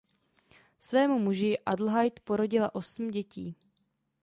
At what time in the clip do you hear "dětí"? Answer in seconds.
3.07-3.55